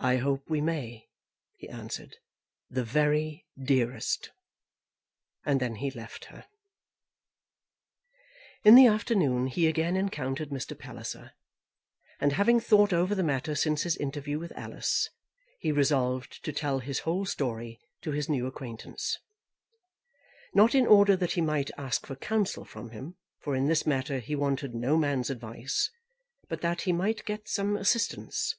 "I 0.00 0.16
hope 0.18 0.50
we 0.50 0.60
may," 0.60 1.08
he 1.56 1.66
answered; 1.66 2.16
"the 2.68 2.84
very 2.84 3.46
dearest." 3.58 4.32
And 5.46 5.60
then 5.60 5.76
he 5.76 5.90
left 5.90 6.26
her. 6.26 6.46
In 8.64 8.74
the 8.74 8.86
afternoon 8.86 9.46
he 9.46 9.66
again 9.66 9.96
encountered 9.96 10.50
Mr. 10.50 10.78
Palliser, 10.78 11.32
and 12.20 12.32
having 12.32 12.60
thought 12.60 12.92
over 12.92 13.14
the 13.14 13.22
matter 13.22 13.54
since 13.54 13.84
his 13.84 13.96
interview 13.96 14.38
with 14.38 14.52
Alice, 14.52 15.08
he 15.60 15.72
resolved 15.72 16.44
to 16.44 16.52
tell 16.52 16.80
his 16.80 16.98
whole 16.98 17.24
story 17.24 17.80
to 18.02 18.10
his 18.10 18.28
new 18.28 18.46
acquaintance, 18.46 19.20
not 20.52 20.74
in 20.74 20.86
order 20.86 21.16
that 21.16 21.32
he 21.32 21.40
might 21.40 21.70
ask 21.78 22.04
for 22.04 22.16
counsel 22.16 22.66
from 22.66 22.90
him, 22.90 23.16
for 23.40 23.54
in 23.56 23.68
this 23.68 23.86
matter 23.86 24.18
he 24.18 24.36
wanted 24.36 24.74
no 24.74 24.98
man's 24.98 25.30
advice, 25.30 25.88
but 26.50 26.60
that 26.60 26.82
he 26.82 26.92
might 26.92 27.24
get 27.24 27.48
some 27.48 27.74
assistance. 27.76 28.54